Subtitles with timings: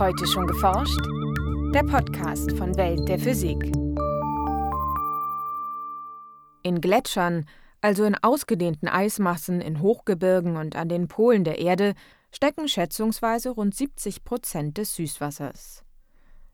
[0.00, 0.98] Heute schon geforscht?
[1.74, 3.62] Der Podcast von Welt der Physik.
[6.62, 7.44] In Gletschern,
[7.82, 11.92] also in ausgedehnten Eismassen in Hochgebirgen und an den Polen der Erde,
[12.32, 15.84] stecken schätzungsweise rund 70 Prozent des Süßwassers.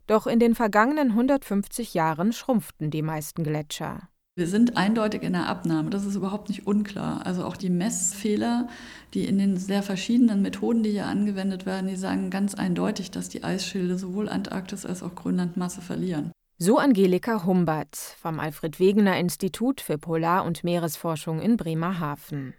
[0.08, 4.08] Doch in den vergangenen 150 Jahren schrumpften die meisten Gletscher.
[4.38, 7.24] Wir sind eindeutig in der Abnahme, das ist überhaupt nicht unklar.
[7.24, 8.68] Also auch die Messfehler,
[9.14, 13.30] die in den sehr verschiedenen Methoden, die hier angewendet werden, die sagen ganz eindeutig, dass
[13.30, 16.32] die Eisschilde sowohl Antarktis als auch Grönland Masse verlieren.
[16.58, 22.52] So Angelika Humbert vom Alfred Wegener Institut für Polar- und Meeresforschung in Bremerhaven.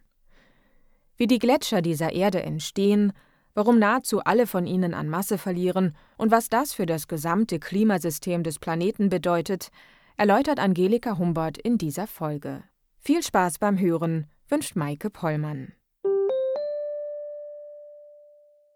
[1.15, 3.13] Wie die Gletscher dieser Erde entstehen,
[3.53, 8.41] warum nahezu alle von ihnen an Masse verlieren und was das für das gesamte Klimasystem
[8.41, 9.69] des Planeten bedeutet,
[10.17, 12.63] erläutert Angelika Humbert in dieser Folge.
[12.99, 15.73] Viel Spaß beim Hören wünscht Maike Pollmann.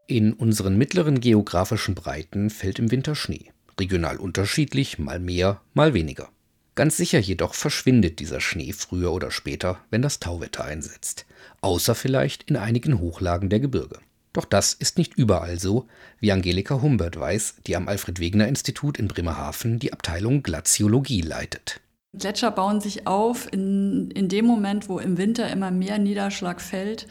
[0.05, 3.51] In unseren mittleren geografischen Breiten fällt im Winter Schnee.
[3.79, 6.29] Regional unterschiedlich, mal mehr, mal weniger.
[6.75, 11.25] Ganz sicher jedoch verschwindet dieser Schnee früher oder später, wenn das Tauwetter einsetzt.
[11.61, 13.99] Außer vielleicht in einigen Hochlagen der Gebirge.
[14.33, 15.87] Doch das ist nicht überall so,
[16.19, 21.81] wie Angelika Humbert weiß, die am Alfred-Wegener-Institut in Bremerhaven die Abteilung Glaziologie leitet.
[22.17, 27.07] Gletscher bauen sich auf in, in dem Moment, wo im Winter immer mehr Niederschlag fällt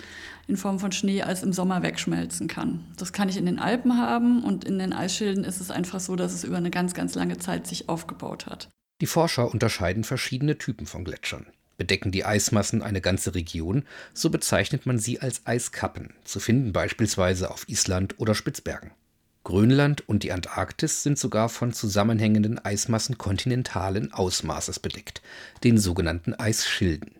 [0.46, 2.84] in Form von Schnee, als im Sommer wegschmelzen kann.
[2.96, 6.16] Das kann ich in den Alpen haben und in den Eisschilden ist es einfach so,
[6.16, 8.68] dass es über eine ganz, ganz lange Zeit sich aufgebaut hat.
[9.00, 11.46] Die Forscher unterscheiden verschiedene Typen von Gletschern.
[11.80, 17.50] Bedecken die Eismassen eine ganze Region, so bezeichnet man sie als Eiskappen, zu finden beispielsweise
[17.50, 18.90] auf Island oder Spitzbergen.
[19.44, 25.22] Grönland und die Antarktis sind sogar von zusammenhängenden Eismassen kontinentalen Ausmaßes bedeckt,
[25.64, 27.12] den sogenannten Eisschilden.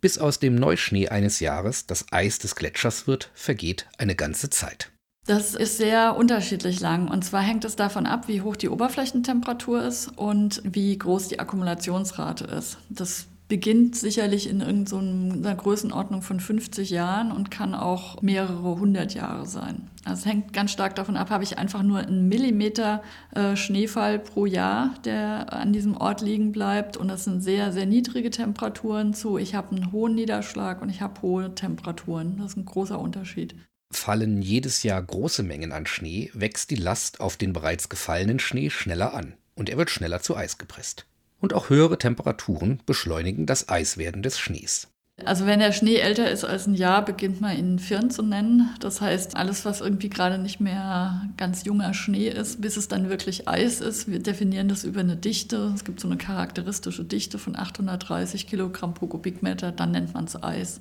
[0.00, 4.90] Bis aus dem Neuschnee eines Jahres das Eis des Gletschers wird, vergeht eine ganze Zeit.
[5.26, 7.08] Das ist sehr unterschiedlich lang.
[7.08, 11.40] Und zwar hängt es davon ab, wie hoch die Oberflächentemperatur ist und wie groß die
[11.40, 12.78] Akkumulationsrate ist.
[12.88, 19.46] Das beginnt sicherlich in irgendeiner Größenordnung von 50 Jahren und kann auch mehrere hundert Jahre
[19.46, 19.88] sein.
[20.04, 23.02] Also es hängt ganz stark davon ab, habe ich einfach nur einen Millimeter
[23.34, 26.96] äh, Schneefall pro Jahr, der an diesem Ort liegen bleibt.
[26.96, 29.38] Und das sind sehr, sehr niedrige Temperaturen zu.
[29.38, 32.38] Ich habe einen hohen Niederschlag und ich habe hohe Temperaturen.
[32.38, 33.54] Das ist ein großer Unterschied.
[33.92, 38.70] Fallen jedes Jahr große Mengen an Schnee, wächst die Last auf den bereits gefallenen Schnee
[38.70, 41.06] schneller an und er wird schneller zu Eis gepresst
[41.40, 44.88] und auch höhere Temperaturen beschleunigen das Eiswerden des Schnees.
[45.24, 48.68] Also wenn der Schnee älter ist als ein Jahr, beginnt man ihn Firn zu nennen.
[48.80, 53.08] Das heißt, alles, was irgendwie gerade nicht mehr ganz junger Schnee ist, bis es dann
[53.08, 55.72] wirklich Eis ist, wir definieren das über eine Dichte.
[55.74, 60.42] Es gibt so eine charakteristische Dichte von 830 Kilogramm pro Kubikmeter, dann nennt man es
[60.42, 60.80] Eis.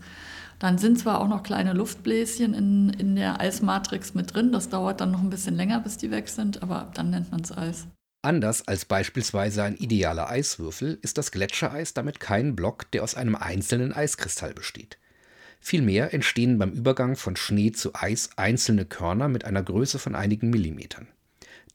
[0.59, 4.99] Dann sind zwar auch noch kleine Luftbläschen in, in der Eismatrix mit drin, das dauert
[4.99, 7.87] dann noch ein bisschen länger, bis die weg sind, aber dann nennt man es Eis.
[8.25, 13.35] Anders als beispielsweise ein idealer Eiswürfel ist das Gletschereis damit kein Block, der aus einem
[13.35, 14.97] einzelnen Eiskristall besteht.
[15.59, 20.49] Vielmehr entstehen beim Übergang von Schnee zu Eis einzelne Körner mit einer Größe von einigen
[20.49, 21.07] Millimetern.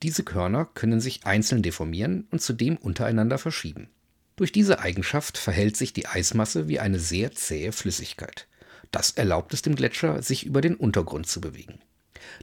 [0.03, 3.87] Diese Körner können sich einzeln deformieren und zudem untereinander verschieben.
[4.35, 8.49] Durch diese Eigenschaft verhält sich die Eismasse wie eine sehr zähe Flüssigkeit.
[8.91, 11.79] Das erlaubt es dem Gletscher, sich über den Untergrund zu bewegen.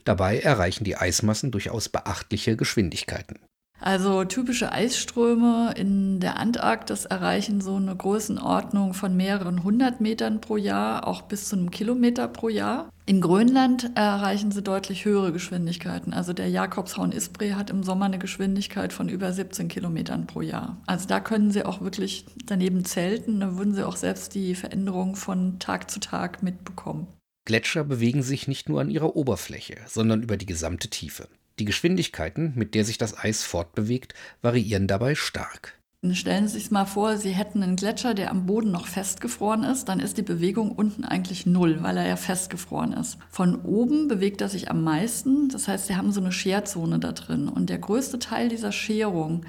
[0.03, 3.37] Dabei erreichen die Eismassen durchaus beachtliche Geschwindigkeiten.
[3.81, 10.57] Also typische Eisströme in der Antarktis erreichen so eine Größenordnung von mehreren hundert Metern pro
[10.57, 12.89] Jahr, auch bis zu einem Kilometer pro Jahr.
[13.05, 16.13] In Grönland erreichen sie deutlich höhere Geschwindigkeiten.
[16.13, 20.77] Also der Jakobshorn Isbre hat im Sommer eine Geschwindigkeit von über 17 Kilometern pro Jahr.
[20.85, 23.39] Also da können sie auch wirklich daneben zelten.
[23.39, 27.07] Da würden sie auch selbst die Veränderung von Tag zu Tag mitbekommen.
[27.45, 31.27] Gletscher bewegen sich nicht nur an ihrer Oberfläche, sondern über die gesamte Tiefe.
[31.59, 35.79] Die Geschwindigkeiten, mit der sich das Eis fortbewegt, variieren dabei stark.
[36.13, 39.89] Stellen Sie sich mal vor, Sie hätten einen Gletscher, der am Boden noch festgefroren ist,
[39.89, 43.17] dann ist die Bewegung unten eigentlich null, weil er ja festgefroren ist.
[43.29, 47.11] Von oben bewegt er sich am meisten, das heißt, Sie haben so eine Scherzone da
[47.11, 47.49] drin.
[47.49, 49.45] Und der größte Teil dieser Scherung,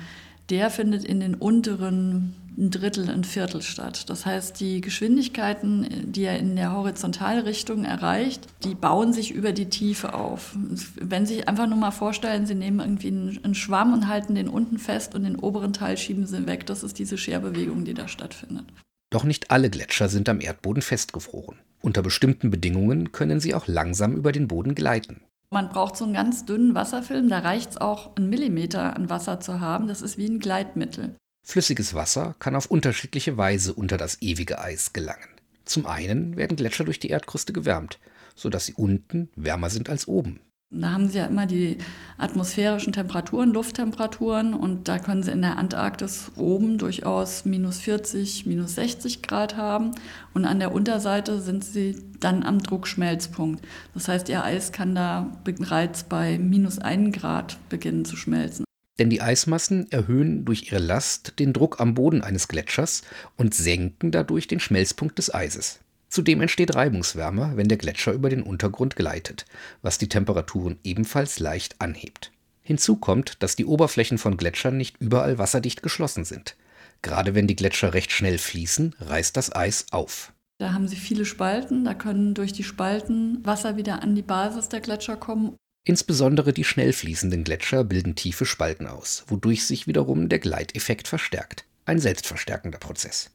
[0.51, 4.11] der findet in den unteren ein Drittel, ein Viertel statt.
[4.11, 9.71] Das heißt, die Geschwindigkeiten, die er in der Horizontalrichtung erreicht, die bauen sich über die
[9.71, 10.55] Tiefe auf.
[11.01, 14.49] Wenn Sie sich einfach nur mal vorstellen, Sie nehmen irgendwie einen Schwamm und halten den
[14.49, 18.09] unten fest und den oberen Teil schieben Sie weg, das ist diese Scherbewegung, die da
[18.09, 18.67] stattfindet.
[19.11, 21.59] Doch nicht alle Gletscher sind am Erdboden festgefroren.
[21.81, 25.23] Unter bestimmten Bedingungen können sie auch langsam über den Boden gleiten.
[25.53, 29.41] Man braucht so einen ganz dünnen Wasserfilm, da reicht es auch, einen Millimeter an Wasser
[29.41, 29.89] zu haben.
[29.89, 31.17] Das ist wie ein Gleitmittel.
[31.45, 35.29] Flüssiges Wasser kann auf unterschiedliche Weise unter das ewige Eis gelangen.
[35.65, 37.99] Zum einen werden Gletscher durch die Erdkruste gewärmt,
[38.37, 40.41] sodass sie unten wärmer sind als oben.
[40.73, 41.79] Da haben sie ja immer die
[42.17, 48.77] atmosphärischen Temperaturen, Lufttemperaturen und da können sie in der Antarktis oben durchaus minus 40, minus
[48.77, 49.91] 60 Grad haben
[50.33, 53.67] und an der Unterseite sind sie dann am Druckschmelzpunkt.
[53.95, 58.65] Das heißt, ihr Eis kann da bereits bei minus 1 Grad beginnen zu schmelzen.
[59.01, 63.03] Denn die Eismassen erhöhen durch ihre Last den Druck am Boden eines Gletschers
[63.37, 65.81] und senken dadurch den Schmelzpunkt des Eises.
[66.11, 69.47] Zudem entsteht Reibungswärme, wenn der Gletscher über den Untergrund gleitet,
[69.81, 72.33] was die Temperaturen ebenfalls leicht anhebt.
[72.63, 76.57] Hinzu kommt, dass die Oberflächen von Gletschern nicht überall wasserdicht geschlossen sind.
[77.03, 80.33] Gerade wenn die Gletscher recht schnell fließen, reißt das Eis auf.
[80.59, 84.69] Da haben sie viele Spalten, da können durch die Spalten Wasser wieder an die Basis
[84.69, 85.57] der Gletscher kommen.
[85.85, 91.65] Insbesondere die schnell fließenden Gletscher bilden tiefe Spalten aus, wodurch sich wiederum der Gleiteffekt verstärkt.
[91.87, 93.31] Ein selbstverstärkender Prozess.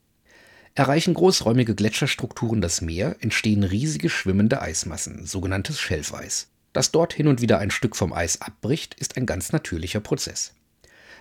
[0.76, 6.48] Erreichen großräumige Gletscherstrukturen das Meer, entstehen riesige schwimmende Eismassen, sogenanntes Schelfeis.
[6.74, 10.52] Dass dort hin und wieder ein Stück vom Eis abbricht, ist ein ganz natürlicher Prozess.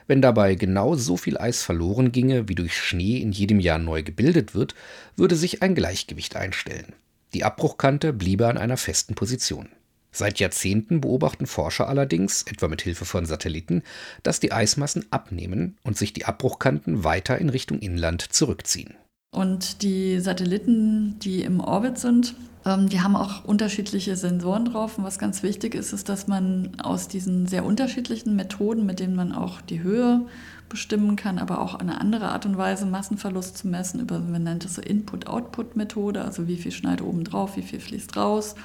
[0.07, 4.03] Wenn dabei genau so viel Eis verloren ginge, wie durch Schnee in jedem Jahr neu
[4.03, 4.75] gebildet wird,
[5.15, 6.91] würde sich ein Gleichgewicht einstellen.
[7.33, 9.69] Die Abbruchkante bliebe an einer festen Position.
[10.11, 13.83] Seit Jahrzehnten beobachten Forscher allerdings, etwa mit Hilfe von Satelliten,
[14.21, 18.95] dass die Eismassen abnehmen und sich die Abbruchkanten weiter in Richtung Inland zurückziehen.
[19.35, 22.35] Und die Satelliten, die im Orbit sind,
[22.65, 24.97] ähm, die haben auch unterschiedliche Sensoren drauf.
[24.97, 29.13] Und was ganz wichtig ist, ist, dass man aus diesen sehr unterschiedlichen Methoden, mit denen
[29.13, 30.21] man auch die Höhe
[30.69, 34.63] bestimmen kann, aber auch eine andere Art und Weise, Massenverlust zu messen, über, man nennt
[34.63, 38.55] es so Input-Output-Methode, also wie viel schneidet oben drauf, wie viel fließt raus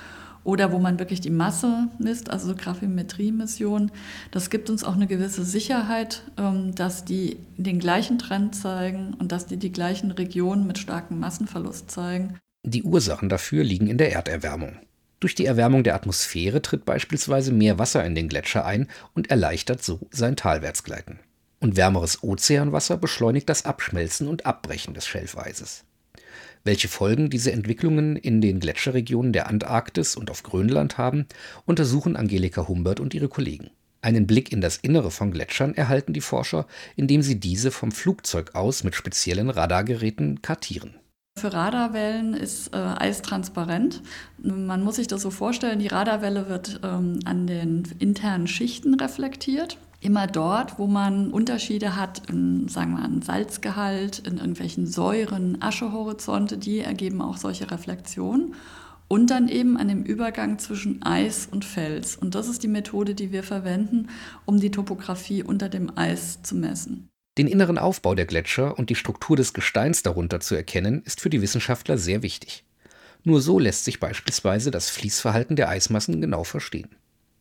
[0.44, 3.92] oder wo man wirklich die Masse misst, also so Gravimetrie-Missionen.
[4.30, 9.32] Das gibt uns auch eine gewisse Sicherheit, ähm, dass die den gleichen Trend zeigen und
[9.32, 12.38] dass die die gleichen Regionen mit starkem Massenverlust zeigen.
[12.62, 14.76] Die Ursachen dafür liegen in der Erderwärmung.
[15.18, 19.82] Durch die Erwärmung der Atmosphäre tritt beispielsweise mehr Wasser in den Gletscher ein und erleichtert
[19.84, 21.20] so sein Talwärtsgleiten.
[21.60, 25.84] Und wärmeres Ozeanwasser beschleunigt das Abschmelzen und Abbrechen des Schelfeises.
[26.62, 31.26] Welche Folgen diese Entwicklungen in den Gletscherregionen der Antarktis und auf Grönland haben,
[31.64, 33.70] untersuchen Angelika Humbert und ihre Kollegen.
[34.02, 36.66] Einen Blick in das Innere von Gletschern erhalten die Forscher,
[36.96, 40.94] indem sie diese vom Flugzeug aus mit speziellen Radargeräten kartieren.
[41.38, 44.02] Für Radarwellen ist äh, Eis transparent.
[44.42, 49.78] Man muss sich das so vorstellen, die Radarwelle wird ähm, an den internen Schichten reflektiert
[50.00, 56.58] immer dort, wo man Unterschiede hat, in, sagen wir mal, Salzgehalt, in irgendwelchen Säuren, Aschehorizonte,
[56.58, 58.54] die ergeben auch solche Reflexionen.
[59.08, 62.16] Und dann eben an dem Übergang zwischen Eis und Fels.
[62.16, 64.08] Und das ist die Methode, die wir verwenden,
[64.44, 67.08] um die Topographie unter dem Eis zu messen.
[67.36, 71.30] Den inneren Aufbau der Gletscher und die Struktur des Gesteins darunter zu erkennen, ist für
[71.30, 72.64] die Wissenschaftler sehr wichtig.
[73.24, 76.90] Nur so lässt sich beispielsweise das Fließverhalten der Eismassen genau verstehen.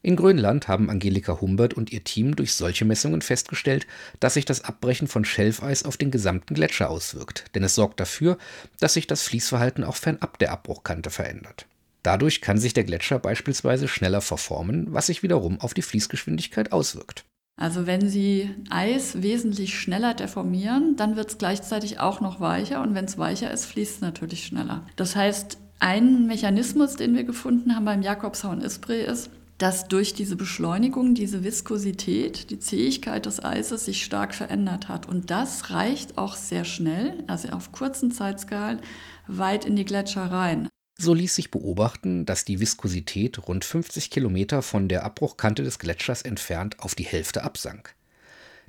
[0.02, 3.86] In Grönland haben Angelika Humbert und ihr Team durch solche Messungen festgestellt,
[4.22, 8.38] dass sich das Abbrechen von Schelfeis auf den gesamten Gletscher auswirkt, denn es sorgt dafür,
[8.80, 11.66] dass sich das Fließverhalten auch fernab der Abbruchkante verändert.
[12.02, 17.26] Dadurch kann sich der Gletscher beispielsweise schneller verformen, was sich wiederum auf die Fließgeschwindigkeit auswirkt.
[17.60, 22.96] Also wenn Sie Eis wesentlich schneller deformieren, dann wird es gleichzeitig auch noch weicher und
[22.96, 24.88] wenn es weicher ist, fließt es natürlich schneller.
[24.96, 29.30] Das heißt, ein Mechanismus, den wir gefunden haben beim Jakobshorn-Isbree ist,
[29.60, 35.08] dass durch diese Beschleunigung, diese Viskosität, die Zähigkeit des Eises sich stark verändert hat.
[35.08, 38.80] Und das reicht auch sehr schnell, also auf kurzen Zeitskalen,
[39.28, 40.70] weit in die Gletscher rein.
[40.98, 46.22] So ließ sich beobachten, dass die Viskosität rund 50 Kilometer von der Abbruchkante des Gletschers
[46.22, 47.96] entfernt auf die Hälfte absank.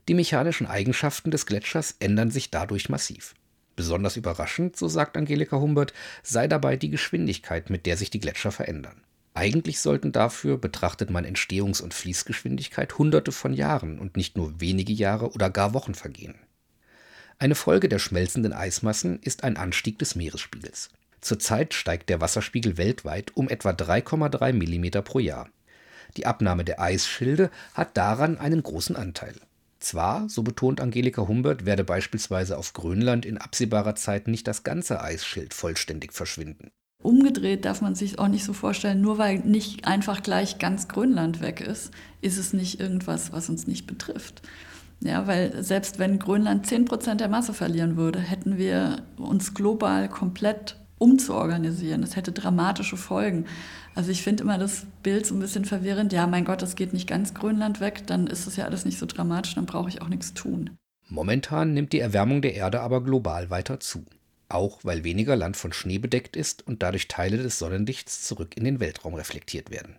[0.08, 3.34] Die mechanischen Eigenschaften des Gletschers ändern sich dadurch massiv.
[3.76, 5.92] Besonders überraschend, so sagt Angelika Humbert,
[6.24, 9.02] sei dabei die Geschwindigkeit, mit der sich die Gletscher verändern.
[9.34, 14.92] Eigentlich sollten dafür, betrachtet man Entstehungs- und Fließgeschwindigkeit, hunderte von Jahren und nicht nur wenige
[14.92, 16.34] Jahre oder gar Wochen vergehen.
[17.38, 20.90] Eine Folge der schmelzenden Eismassen ist ein Anstieg des Meeresspiegels.
[21.20, 25.48] Zurzeit steigt der Wasserspiegel weltweit um etwa 3,3 mm pro Jahr.
[26.16, 29.34] Die Abnahme der Eisschilde hat daran einen großen Anteil.
[29.78, 35.00] Zwar, so betont Angelika Humbert, werde beispielsweise auf Grönland in absehbarer Zeit nicht das ganze
[35.00, 36.70] Eisschild vollständig verschwinden.
[37.02, 41.40] Umgedreht darf man sich auch nicht so vorstellen, nur weil nicht einfach gleich ganz Grönland
[41.40, 44.42] weg ist, ist es nicht irgendwas, was uns nicht betrifft.
[45.02, 50.10] Ja, weil selbst wenn Grönland 10 Prozent der Masse verlieren würde, hätten wir uns global
[50.10, 52.02] komplett umzuorganisieren.
[52.02, 53.46] Das hätte dramatische Folgen.
[53.94, 56.12] Also ich finde immer das Bild so ein bisschen verwirrend.
[56.12, 58.98] Ja, mein Gott, es geht nicht ganz Grönland weg, dann ist es ja alles nicht
[58.98, 60.76] so dramatisch, dann brauche ich auch nichts tun.
[61.08, 64.04] Momentan nimmt die Erwärmung der Erde aber global weiter zu
[64.52, 68.64] auch weil weniger Land von Schnee bedeckt ist und dadurch Teile des Sonnenlichts zurück in
[68.64, 69.96] den Weltraum reflektiert werden.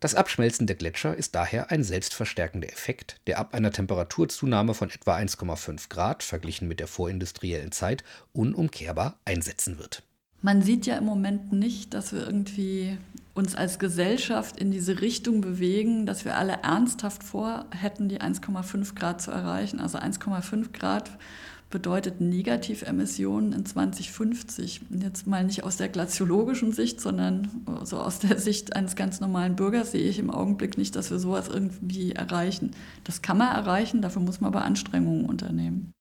[0.00, 5.16] Das Abschmelzen der Gletscher ist daher ein selbstverstärkender Effekt, der ab einer Temperaturzunahme von etwa
[5.16, 10.04] 1,5 Grad verglichen mit der vorindustriellen Zeit unumkehrbar einsetzen wird.
[10.40, 12.96] Man sieht ja im Moment nicht, dass wir irgendwie
[13.38, 19.22] uns als Gesellschaft in diese Richtung bewegen, dass wir alle ernsthaft vorhätten, die 1,5 Grad
[19.22, 19.78] zu erreichen.
[19.78, 21.12] Also 1,5 Grad
[21.70, 24.80] bedeutet Negativemissionen in 2050.
[24.90, 27.48] Jetzt mal nicht aus der glaziologischen Sicht, sondern
[27.84, 31.20] so aus der Sicht eines ganz normalen Bürgers sehe ich im Augenblick nicht, dass wir
[31.20, 32.72] sowas irgendwie erreichen.
[33.04, 35.92] Das kann man erreichen, dafür muss man aber Anstrengungen unternehmen.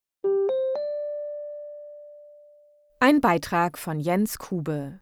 [2.99, 5.01] Ein Beitrag von Jens Kube.